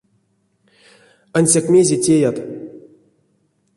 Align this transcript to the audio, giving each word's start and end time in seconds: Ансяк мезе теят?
Ансяк 1.37 1.65
мезе 1.73 1.97
теят? 2.03 2.37